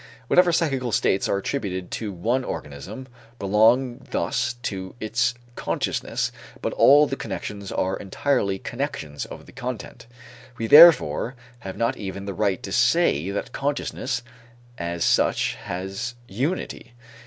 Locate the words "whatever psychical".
0.29-0.91